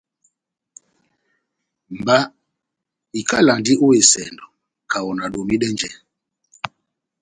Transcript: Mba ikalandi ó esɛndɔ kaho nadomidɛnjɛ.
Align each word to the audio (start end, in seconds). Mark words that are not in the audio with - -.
Mba 1.99 2.17
ikalandi 3.19 3.73
ó 3.85 3.87
esɛndɔ 4.01 4.45
kaho 4.91 5.09
nadomidɛnjɛ. 5.15 5.89